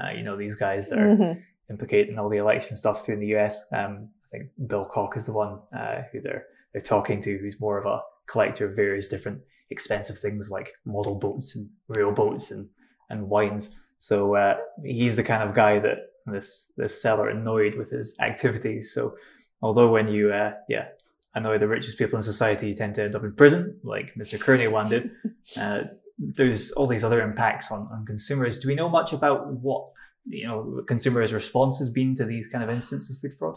uh, 0.00 0.10
you 0.10 0.22
know, 0.22 0.36
these 0.36 0.56
guys 0.56 0.88
that 0.90 0.98
are 0.98 1.16
mm-hmm. 1.16 1.40
implicated 1.70 2.08
in 2.08 2.18
all 2.18 2.28
the 2.28 2.38
election 2.38 2.76
stuff 2.76 3.04
through 3.04 3.14
in 3.14 3.20
the 3.20 3.36
US. 3.36 3.64
Um, 3.72 4.10
I 4.26 4.38
think 4.38 4.50
Bill 4.66 4.84
Koch 4.84 5.16
is 5.16 5.26
the 5.26 5.32
one 5.32 5.60
uh, 5.76 6.02
who 6.12 6.20
they're 6.20 6.46
they're 6.72 6.82
talking 6.82 7.20
to, 7.22 7.38
who's 7.38 7.60
more 7.60 7.78
of 7.78 7.86
a 7.86 8.00
collector 8.28 8.68
of 8.68 8.76
various 8.76 9.08
different 9.08 9.40
expensive 9.70 10.18
things 10.18 10.50
like 10.50 10.72
model 10.84 11.16
boats 11.16 11.56
and 11.56 11.68
real 11.88 12.12
boats 12.12 12.50
and 12.50 12.68
and 13.08 13.28
wines. 13.28 13.76
So 13.98 14.36
uh, 14.36 14.56
he's 14.84 15.16
the 15.16 15.24
kind 15.24 15.42
of 15.42 15.54
guy 15.54 15.78
that 15.80 15.98
this 16.26 16.72
this 16.76 17.00
seller 17.00 17.28
annoyed 17.28 17.74
with 17.74 17.90
his 17.90 18.16
activities. 18.20 18.94
So 18.94 19.16
although 19.62 19.90
when 19.90 20.08
you 20.08 20.32
uh, 20.32 20.52
yeah 20.68 20.88
annoy 21.34 21.58
the 21.58 21.68
richest 21.68 21.98
people 21.98 22.16
in 22.16 22.22
society, 22.22 22.74
tend 22.74 22.94
to 22.96 23.04
end 23.04 23.14
up 23.14 23.24
in 23.24 23.34
prison, 23.34 23.78
like 23.82 24.14
Mr. 24.14 24.38
Kurniawan 24.38 24.88
did. 24.88 25.10
Uh, 25.56 25.82
there's 26.20 26.70
all 26.72 26.86
these 26.86 27.02
other 27.02 27.20
impacts 27.20 27.72
on, 27.72 27.88
on 27.90 28.04
consumers. 28.06 28.58
Do 28.58 28.68
we 28.68 28.76
know 28.76 28.88
much 28.88 29.12
about 29.12 29.52
what 29.54 29.88
you 30.26 30.46
know 30.46 30.82
consumers' 30.86 31.32
response 31.32 31.78
has 31.78 31.90
been 31.90 32.14
to 32.16 32.24
these 32.24 32.46
kind 32.46 32.62
of 32.62 32.70
instances 32.70 33.16
of 33.16 33.20
food 33.20 33.36
fraud? 33.36 33.56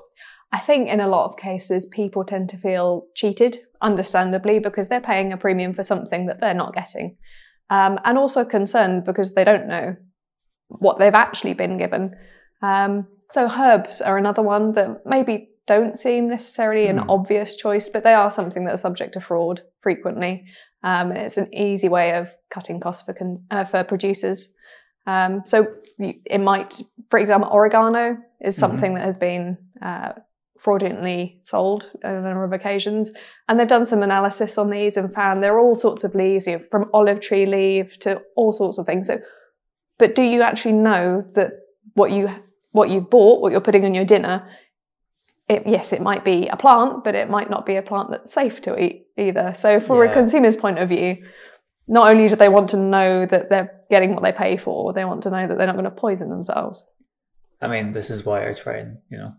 I 0.51 0.59
think 0.59 0.87
in 0.87 0.99
a 0.99 1.07
lot 1.07 1.25
of 1.25 1.37
cases, 1.37 1.85
people 1.85 2.23
tend 2.23 2.49
to 2.49 2.57
feel 2.57 3.05
cheated, 3.15 3.59
understandably, 3.81 4.59
because 4.59 4.87
they're 4.87 5.01
paying 5.01 5.33
a 5.33 5.37
premium 5.37 5.73
for 5.73 5.83
something 5.83 6.25
that 6.27 6.39
they're 6.39 6.53
not 6.53 6.73
getting, 6.73 7.17
um, 7.69 7.99
and 8.05 8.17
also 8.17 8.45
concerned 8.45 9.03
because 9.05 9.33
they 9.33 9.43
don't 9.43 9.67
know 9.67 9.95
what 10.69 10.97
they've 10.97 11.13
actually 11.13 11.53
been 11.53 11.77
given. 11.77 12.15
Um, 12.61 13.07
so 13.31 13.49
herbs 13.49 13.99
are 13.99 14.17
another 14.17 14.41
one 14.41 14.73
that 14.73 15.05
maybe 15.05 15.49
don't 15.65 15.97
seem 15.97 16.29
necessarily 16.29 16.87
an 16.87 16.99
mm. 16.99 17.05
obvious 17.07 17.55
choice, 17.55 17.89
but 17.89 18.03
they 18.03 18.13
are 18.13 18.29
something 18.29 18.65
that 18.65 18.73
are 18.73 18.77
subject 18.77 19.13
to 19.13 19.21
fraud 19.21 19.61
frequently. 19.79 20.45
Um, 20.83 21.11
and 21.11 21.19
it's 21.19 21.37
an 21.37 21.53
easy 21.53 21.87
way 21.87 22.13
of 22.13 22.29
cutting 22.49 22.79
costs 22.79 23.03
for 23.03 23.13
con- 23.13 23.45
uh, 23.49 23.63
for 23.63 23.83
producers. 23.83 24.49
Um, 25.07 25.41
so 25.45 25.67
it 25.99 26.39
might, 26.39 26.81
for 27.09 27.19
example, 27.19 27.49
oregano 27.51 28.17
is 28.41 28.55
mm-hmm. 28.55 28.59
something 28.59 28.81
mm-hmm. 28.81 28.95
that 28.95 29.05
has 29.05 29.17
been 29.17 29.57
uh, 29.81 30.13
fraudulently 30.59 31.39
sold 31.41 31.89
on 32.03 32.15
a 32.15 32.21
number 32.21 32.43
of 32.43 32.53
occasions, 32.53 33.11
and 33.47 33.59
they've 33.59 33.67
done 33.67 33.85
some 33.85 34.03
analysis 34.03 34.57
on 34.57 34.69
these 34.69 34.97
and 34.97 35.13
found 35.13 35.41
there 35.41 35.55
are 35.55 35.59
all 35.59 35.75
sorts 35.75 36.03
of 36.03 36.15
leaves, 36.15 36.47
you 36.47 36.53
know, 36.53 36.63
from 36.71 36.89
olive 36.93 37.19
tree 37.21 37.45
leaf 37.45 37.99
to 37.99 38.21
all 38.35 38.51
sorts 38.51 38.77
of 38.77 38.85
things. 38.85 39.07
So, 39.07 39.21
but 39.97 40.15
do 40.15 40.21
you 40.21 40.41
actually 40.41 40.73
know 40.73 41.25
that 41.35 41.53
what 41.93 42.11
you 42.11 42.29
what 42.71 42.89
you've 42.89 43.09
bought, 43.09 43.39
what 43.39 43.51
you're 43.51 43.61
putting 43.61 43.85
on 43.85 43.93
your 43.93 44.05
dinner, 44.05 44.49
it, 45.49 45.63
yes, 45.65 45.93
it 45.93 46.01
might 46.01 46.23
be 46.23 46.47
a 46.47 46.55
plant, 46.55 47.03
but 47.03 47.15
it 47.15 47.29
might 47.29 47.49
not 47.49 47.65
be 47.65 47.75
a 47.75 47.81
plant 47.81 48.11
that's 48.11 48.33
safe 48.33 48.61
to 48.61 48.81
eat 48.81 49.07
either. 49.17 49.53
So, 49.55 49.79
for 49.79 50.03
yeah. 50.03 50.11
a 50.11 50.13
consumer's 50.13 50.55
point 50.55 50.79
of 50.79 50.89
view, 50.89 51.17
not 51.87 52.09
only 52.09 52.27
do 52.27 52.35
they 52.35 52.49
want 52.49 52.69
to 52.69 52.77
know 52.77 53.25
that 53.25 53.49
they're 53.49 53.81
getting 53.89 54.13
what 54.13 54.23
they 54.23 54.31
pay 54.31 54.57
for, 54.57 54.93
they 54.93 55.05
want 55.05 55.23
to 55.23 55.29
know 55.29 55.47
that 55.47 55.57
they're 55.57 55.67
not 55.67 55.75
going 55.75 55.83
to 55.85 55.91
poison 55.91 56.29
themselves. 56.29 56.83
I 57.61 57.67
mean, 57.67 57.91
this 57.91 58.09
is 58.09 58.25
why 58.25 58.49
I 58.49 58.53
try 58.53 58.77
and, 58.77 58.97
you 59.09 59.17
know, 59.17 59.33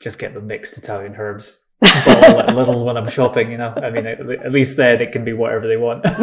just 0.00 0.18
get 0.18 0.34
the 0.34 0.40
mixed 0.40 0.76
Italian 0.76 1.14
herbs. 1.16 1.58
A 1.82 2.52
little 2.54 2.84
when 2.84 2.96
I'm 2.96 3.10
shopping, 3.10 3.50
you 3.50 3.58
know. 3.58 3.74
I 3.76 3.90
mean, 3.90 4.06
at 4.06 4.50
least 4.50 4.76
there 4.76 4.96
they 4.96 5.06
can 5.06 5.24
be 5.24 5.32
whatever 5.32 5.68
they 5.68 5.76
want. 5.76 6.02
but 6.04 6.16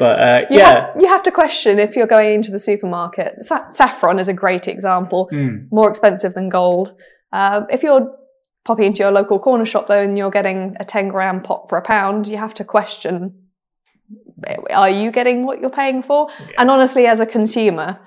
uh, 0.00 0.46
you 0.50 0.58
yeah, 0.58 0.92
have, 0.92 1.00
you 1.00 1.08
have 1.08 1.22
to 1.22 1.30
question 1.30 1.78
if 1.78 1.96
you're 1.96 2.06
going 2.06 2.34
into 2.34 2.50
the 2.50 2.58
supermarket. 2.58 3.42
Sa- 3.42 3.70
saffron 3.70 4.18
is 4.18 4.28
a 4.28 4.34
great 4.34 4.68
example. 4.68 5.30
Mm. 5.32 5.72
More 5.72 5.88
expensive 5.88 6.34
than 6.34 6.50
gold. 6.50 6.94
Uh, 7.32 7.62
if 7.70 7.82
you're 7.82 8.14
popping 8.64 8.86
into 8.86 8.98
your 8.98 9.10
local 9.10 9.38
corner 9.38 9.64
shop 9.64 9.88
though, 9.88 10.02
and 10.02 10.18
you're 10.18 10.30
getting 10.30 10.76
a 10.78 10.84
10 10.84 11.08
gram 11.08 11.42
pot 11.42 11.66
for 11.70 11.78
a 11.78 11.82
pound, 11.82 12.26
you 12.26 12.36
have 12.36 12.52
to 12.54 12.64
question: 12.64 13.34
Are 14.70 14.90
you 14.90 15.10
getting 15.10 15.46
what 15.46 15.60
you're 15.60 15.70
paying 15.70 16.02
for? 16.02 16.28
Yeah. 16.38 16.46
And 16.58 16.70
honestly, 16.70 17.06
as 17.06 17.20
a 17.20 17.26
consumer, 17.26 17.98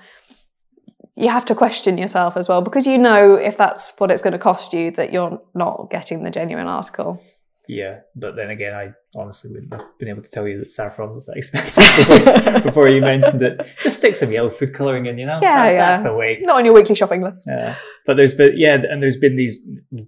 you 1.16 1.28
have 1.28 1.44
to 1.46 1.54
question 1.54 1.96
yourself 1.96 2.36
as 2.36 2.48
well 2.48 2.60
because 2.60 2.86
you 2.86 2.98
know 2.98 3.34
if 3.34 3.56
that's 3.56 3.92
what 3.98 4.10
it's 4.10 4.22
going 4.22 4.32
to 4.32 4.38
cost 4.38 4.72
you 4.72 4.90
that 4.92 5.12
you're 5.12 5.40
not 5.54 5.88
getting 5.90 6.24
the 6.24 6.30
genuine 6.30 6.66
article. 6.66 7.22
Yeah, 7.66 8.00
but 8.14 8.36
then 8.36 8.50
again, 8.50 8.74
I 8.74 8.92
honestly 9.16 9.50
wouldn't 9.50 9.72
have 9.72 9.98
been 9.98 10.08
able 10.08 10.22
to 10.22 10.30
tell 10.30 10.46
you 10.46 10.58
that 10.58 10.70
saffron 10.70 11.14
was 11.14 11.26
that 11.26 11.36
expensive 11.36 11.84
before, 11.96 12.60
before 12.60 12.88
you 12.88 13.00
mentioned 13.00 13.42
it. 13.42 13.66
Just 13.80 13.98
stick 13.98 14.16
some 14.16 14.30
yellow 14.30 14.50
food 14.50 14.74
colouring 14.74 15.06
in, 15.06 15.16
you 15.16 15.24
know? 15.24 15.38
Yeah, 15.40 15.62
that's, 15.62 15.72
yeah. 15.72 15.92
that's 15.92 16.02
the 16.02 16.14
way. 16.14 16.40
Not 16.42 16.56
on 16.56 16.64
your 16.66 16.74
weekly 16.74 16.94
shopping 16.94 17.22
list. 17.22 17.44
Yeah. 17.48 17.76
But 18.06 18.18
there's 18.18 18.34
been, 18.34 18.52
yeah, 18.56 18.74
and 18.74 19.02
there's 19.02 19.16
been 19.16 19.36
these 19.36 19.60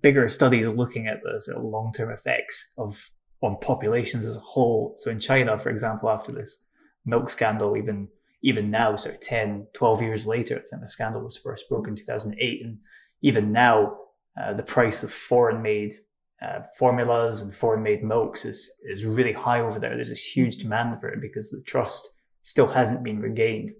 bigger 0.02 0.28
studies 0.28 0.68
looking 0.68 1.06
at 1.06 1.20
the 1.22 1.40
sort 1.40 1.56
of 1.56 1.64
long-term 1.64 2.10
effects 2.10 2.72
of, 2.76 3.10
on 3.40 3.56
populations 3.62 4.26
as 4.26 4.36
a 4.36 4.40
whole. 4.40 4.92
So 4.96 5.10
in 5.10 5.18
China, 5.18 5.58
for 5.58 5.70
example, 5.70 6.10
after 6.10 6.32
this 6.32 6.58
milk 7.06 7.30
scandal, 7.30 7.78
even 7.78 8.08
even 8.46 8.70
now, 8.70 8.94
sort 8.94 9.16
of 9.16 9.20
10, 9.20 9.66
12 9.74 10.02
years 10.02 10.24
later, 10.24 10.54
I 10.54 10.68
think 10.70 10.80
the 10.80 10.88
scandal 10.88 11.20
was 11.20 11.36
first 11.36 11.68
broken 11.68 11.94
in 11.94 11.96
2008. 11.96 12.64
And 12.64 12.78
even 13.20 13.50
now, 13.50 13.96
uh, 14.40 14.52
the 14.52 14.62
price 14.62 15.02
of 15.02 15.12
foreign 15.12 15.62
made 15.62 15.94
uh, 16.40 16.60
formulas 16.78 17.40
and 17.40 17.52
foreign 17.52 17.82
made 17.82 18.04
milks 18.04 18.44
is, 18.44 18.70
is 18.84 19.04
really 19.04 19.32
high 19.32 19.60
over 19.60 19.80
there. 19.80 19.96
There's 19.96 20.10
this 20.10 20.36
huge 20.36 20.58
demand 20.58 21.00
for 21.00 21.08
it 21.08 21.20
because 21.20 21.50
the 21.50 21.60
trust 21.66 22.08
still 22.42 22.68
hasn't 22.68 23.02
been 23.02 23.20
regained. 23.20 23.72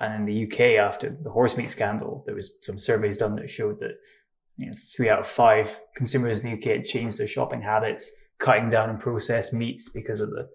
And 0.00 0.14
in 0.14 0.26
the 0.26 0.46
UK, 0.46 0.82
after 0.84 1.16
the 1.22 1.30
horse 1.30 1.56
meat 1.56 1.70
scandal, 1.70 2.24
there 2.26 2.34
was 2.34 2.50
some 2.60 2.78
surveys 2.78 3.18
done 3.18 3.36
that 3.36 3.48
showed 3.48 3.78
that 3.78 3.98
you 4.56 4.66
know, 4.66 4.74
three 4.96 5.08
out 5.08 5.20
of 5.20 5.28
five 5.28 5.78
consumers 5.94 6.40
in 6.40 6.46
the 6.46 6.56
UK 6.58 6.78
had 6.78 6.84
changed 6.84 7.18
their 7.18 7.28
shopping 7.28 7.62
habits, 7.62 8.10
cutting 8.40 8.68
down 8.68 8.90
on 8.90 8.98
processed 8.98 9.54
meats 9.54 9.88
because 9.88 10.18
of 10.18 10.30
the 10.30 10.48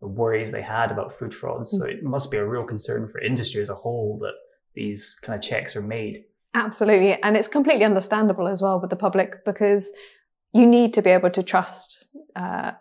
the 0.00 0.06
worries 0.06 0.52
they 0.52 0.62
had 0.62 0.90
about 0.90 1.18
food 1.18 1.34
fraud. 1.34 1.66
So 1.66 1.84
it 1.84 2.02
must 2.02 2.30
be 2.30 2.36
a 2.36 2.46
real 2.46 2.64
concern 2.64 3.08
for 3.08 3.20
industry 3.20 3.62
as 3.62 3.70
a 3.70 3.74
whole 3.74 4.18
that 4.22 4.34
these 4.74 5.16
kind 5.22 5.36
of 5.36 5.42
checks 5.42 5.74
are 5.74 5.82
made. 5.82 6.24
Absolutely. 6.54 7.20
And 7.22 7.36
it's 7.36 7.48
completely 7.48 7.84
understandable 7.84 8.48
as 8.48 8.62
well 8.62 8.80
with 8.80 8.90
the 8.90 8.96
public 8.96 9.44
because 9.44 9.90
you 10.52 10.66
need 10.66 10.94
to 10.94 11.02
be 11.02 11.10
able 11.10 11.30
to 11.30 11.42
trust 11.42 12.04
uh, 12.34 12.72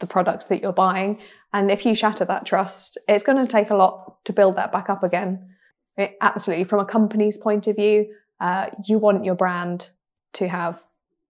the 0.00 0.06
products 0.06 0.46
that 0.46 0.62
you're 0.62 0.72
buying. 0.72 1.18
And 1.52 1.70
if 1.70 1.86
you 1.86 1.94
shatter 1.94 2.24
that 2.24 2.46
trust, 2.46 2.98
it's 3.08 3.22
going 3.22 3.44
to 3.44 3.50
take 3.50 3.70
a 3.70 3.74
lot 3.74 4.24
to 4.24 4.32
build 4.32 4.56
that 4.56 4.72
back 4.72 4.90
up 4.90 5.02
again. 5.02 5.48
It, 5.96 6.16
absolutely. 6.20 6.64
From 6.64 6.80
a 6.80 6.84
company's 6.84 7.38
point 7.38 7.66
of 7.66 7.76
view, 7.76 8.06
uh, 8.40 8.66
you 8.86 8.98
want 8.98 9.24
your 9.24 9.34
brand 9.34 9.90
to 10.34 10.48
have 10.48 10.82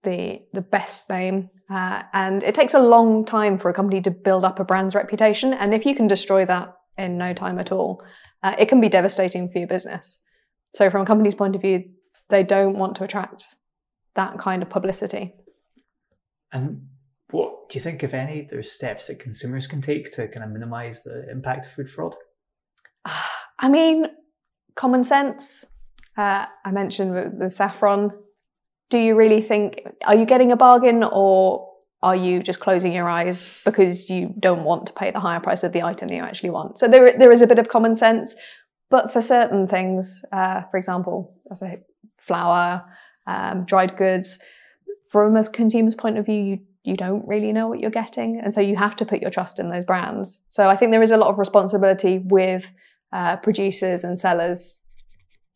the 0.05 0.43
the 0.53 0.61
best 0.61 1.09
name 1.09 1.51
uh, 1.73 2.03
and 2.13 2.43
it 2.43 2.55
takes 2.55 2.75
a 2.75 2.81
long 2.81 3.25
time 3.25 3.57
for 3.57 3.71
a 3.71 3.75
company 3.75 4.03
to 4.03 4.11
build 4.11 4.45
up 4.45 4.61
a 4.61 4.65
brand's 4.65 4.95
reputation. 4.95 5.55
And 5.55 5.73
if 5.73 5.87
you 5.87 5.95
can 5.95 6.07
destroy 6.07 6.45
that 6.45 6.75
in 6.99 7.17
no 7.17 7.33
time 7.33 7.59
at 7.59 7.73
all, 7.73 8.05
uh, 8.43 8.55
it 8.59 8.69
can 8.69 8.81
be 8.81 8.91
devastating 8.91 9.51
for 9.51 9.59
your 9.59 9.69
business. 9.69 10.19
So, 10.75 10.91
from 10.91 11.01
a 11.01 11.07
company's 11.07 11.35
point 11.35 11.57
of 11.57 11.63
view, 11.63 11.85
they 12.29 12.43
don't 12.43 12.77
want 12.77 12.97
to 12.97 13.05
attract 13.05 13.47
that 14.15 14.39
kind 14.39 14.63
of 14.63 14.69
publicity. 14.69 15.35
And 16.53 16.89
what 17.31 17.71
do 17.71 17.79
you 17.79 17.81
think, 17.81 18.03
if 18.03 18.13
any, 18.13 18.47
there's 18.51 18.71
steps 18.71 19.07
that 19.07 19.19
consumers 19.19 19.67
can 19.67 19.81
take 19.81 20.13
to 20.13 20.29
kind 20.29 20.45
of 20.45 20.51
minimize 20.51 21.03
the 21.03 21.31
impact 21.31 21.65
of 21.65 21.73
food 21.73 21.89
fraud? 21.89 22.15
I 23.59 23.71
mean, 23.71 24.07
common 24.75 25.05
sense. 25.05 25.65
Uh, 26.19 26.47
I 26.65 26.71
mentioned 26.71 27.41
the 27.41 27.51
saffron 27.51 28.11
do 28.93 28.99
you 28.99 29.15
really 29.15 29.41
think, 29.41 29.81
are 30.05 30.15
you 30.15 30.27
getting 30.27 30.53
a 30.53 30.57
bargain 30.57 31.03
or 31.03 31.67
are 32.03 32.15
you 32.15 32.43
just 32.43 32.61
closing 32.61 32.93
your 32.93 33.09
eyes 33.09 33.39
because 33.65 34.11
you 34.11 34.35
don't 34.39 34.65
want 34.65 34.87
to 34.89 34.93
pay 34.93 35.11
the 35.11 35.19
higher 35.19 35.41
price 35.41 35.65
of 35.65 35.73
the 35.73 35.83
item 35.83 36.09
that 36.09 36.15
you 36.15 36.23
actually 36.23 36.51
want? 36.51 36.79
So 36.79 36.89
there, 36.89 37.17
there 37.19 37.33
is 37.33 37.41
a 37.41 37.47
bit 37.47 37.59
of 37.59 37.69
common 37.69 37.95
sense, 37.97 38.35
but 38.91 39.11
for 39.11 39.23
certain 39.23 39.67
things, 39.67 40.23
uh, 40.31 40.61
for 40.71 40.77
example, 40.77 41.35
flour, 42.19 42.85
um, 43.27 43.65
dried 43.65 43.97
goods, 43.97 44.39
from 45.11 45.37
a 45.37 45.43
consumer's 45.49 45.95
point 45.95 46.19
of 46.19 46.27
view, 46.27 46.43
you 46.43 46.59
you 46.85 46.97
don't 46.97 47.25
really 47.29 47.53
know 47.53 47.69
what 47.69 47.79
you're 47.79 47.93
getting, 48.03 48.41
and 48.43 48.53
so 48.53 48.61
you 48.61 48.75
have 48.75 48.97
to 48.97 49.05
put 49.05 49.23
your 49.23 49.31
trust 49.31 49.61
in 49.61 49.71
those 49.71 49.85
brands. 49.85 50.41
So 50.49 50.69
I 50.69 50.77
think 50.77 50.91
there 50.91 51.03
is 51.09 51.13
a 51.13 51.17
lot 51.17 51.29
of 51.29 51.39
responsibility 51.39 52.19
with 52.19 52.65
uh, 53.13 53.37
producers 53.37 54.03
and 54.03 54.19
sellers 54.19 54.79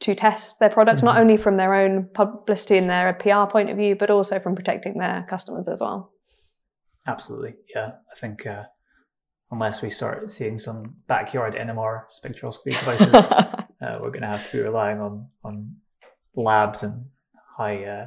to 0.01 0.15
test 0.15 0.59
their 0.61 0.71
products, 0.71 0.99
mm-hmm. 0.99 1.07
not 1.07 1.21
only 1.21 1.37
from 1.37 1.57
their 1.57 1.75
own 1.75 2.09
publicity 2.15 2.77
and 2.77 2.89
their 2.91 3.13
PR 3.15 3.51
point 3.51 3.71
of 3.71 3.77
view, 3.77 3.97
but 3.97 4.11
also 4.11 4.39
from 4.39 4.55
protecting 4.55 4.99
their 4.99 5.27
customers 5.29 5.69
as 5.69 5.81
well. 5.81 6.13
Absolutely, 7.07 7.55
yeah. 7.75 7.93
I 8.11 8.19
think 8.19 8.47
uh, 8.47 8.65
unless 9.51 9.81
we 9.81 9.91
start 9.91 10.31
seeing 10.31 10.59
some 10.59 10.97
backyard 11.07 11.55
NMR 11.55 12.03
spectroscopy 12.11 12.79
devices, 12.79 13.15
uh, 13.15 13.65
uh, 13.83 13.99
we're 14.01 14.11
going 14.11 14.23
to 14.23 14.29
have 14.29 14.45
to 14.47 14.53
be 14.53 14.59
relying 14.59 15.01
on 15.01 15.29
on 15.45 15.77
labs 16.35 16.83
and 16.83 17.07
high 17.57 17.85
uh, 17.85 18.07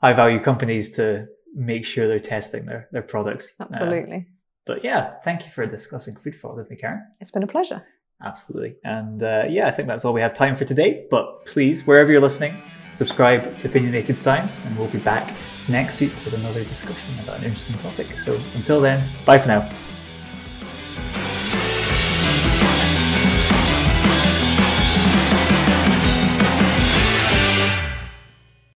high 0.00 0.12
value 0.12 0.40
companies 0.40 0.90
to 0.96 1.26
make 1.54 1.84
sure 1.84 2.06
they're 2.08 2.20
testing 2.20 2.66
their 2.66 2.88
their 2.92 3.02
products. 3.02 3.52
Uh, 3.60 3.66
Absolutely. 3.70 4.28
but 4.66 4.84
yeah, 4.84 5.14
thank 5.24 5.44
you 5.44 5.50
for 5.50 5.66
discussing 5.66 6.16
food 6.16 6.36
fraud 6.36 6.56
with 6.56 6.70
me, 6.70 6.76
Karen. 6.76 7.02
It's 7.20 7.30
been 7.30 7.42
a 7.42 7.48
pleasure. 7.48 7.84
Absolutely. 8.22 8.76
And 8.84 9.22
uh, 9.22 9.44
yeah, 9.48 9.68
I 9.68 9.70
think 9.70 9.88
that's 9.88 10.04
all 10.04 10.12
we 10.12 10.20
have 10.20 10.34
time 10.34 10.56
for 10.56 10.64
today. 10.64 11.06
But 11.10 11.46
please, 11.46 11.86
wherever 11.86 12.12
you're 12.12 12.20
listening, 12.20 12.60
subscribe 12.90 13.56
to 13.58 13.68
Opinionated 13.68 14.18
Science, 14.18 14.64
and 14.64 14.76
we'll 14.76 14.88
be 14.88 14.98
back 14.98 15.34
next 15.68 16.00
week 16.00 16.12
with 16.24 16.34
another 16.34 16.64
discussion 16.64 17.14
about 17.22 17.38
an 17.38 17.44
interesting 17.44 17.76
topic. 17.76 18.18
So 18.18 18.38
until 18.54 18.80
then, 18.80 19.08
bye 19.24 19.38
for 19.38 19.48
now. 19.48 19.70